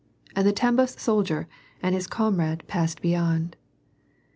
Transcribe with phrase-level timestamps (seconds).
[0.35, 1.47] And the Tambof soldier
[1.79, 3.55] and his comrade passed beyond.